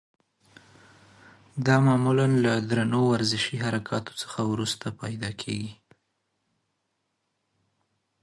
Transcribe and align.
دا 1.65 1.75
معمولا 1.85 2.27
له 2.43 2.53
درنو 2.69 3.01
ورزشي 3.13 3.55
حرکاتو 3.65 4.11
څخه 4.21 4.39
وروسته 4.51 4.85
پیدا 5.01 5.31
کېږي. 5.41 5.73